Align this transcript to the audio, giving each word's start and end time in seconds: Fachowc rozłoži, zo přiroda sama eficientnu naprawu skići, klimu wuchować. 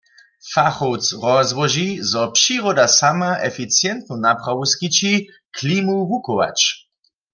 Fachowc 0.51 1.05
rozłoži, 1.23 1.89
zo 2.11 2.23
přiroda 2.35 2.87
sama 2.99 3.31
eficientnu 3.49 4.15
naprawu 4.25 4.63
skići, 4.73 5.13
klimu 5.55 5.97
wuchować. 6.09 6.59